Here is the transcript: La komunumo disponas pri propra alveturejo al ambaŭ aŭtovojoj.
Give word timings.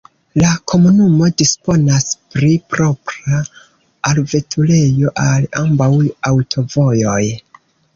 La 0.43 0.53
komunumo 0.69 1.27
disponas 1.41 2.09
pri 2.37 2.51
propra 2.73 3.45
alveturejo 4.15 5.17
al 5.29 5.51
ambaŭ 5.65 5.95
aŭtovojoj. 6.35 7.25